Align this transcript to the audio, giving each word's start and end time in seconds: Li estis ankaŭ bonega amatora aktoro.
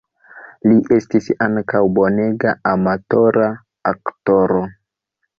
Li 0.69 0.75
estis 0.95 1.25
ankaŭ 1.47 1.81
bonega 1.97 2.53
amatora 2.71 3.49
aktoro. 3.91 4.63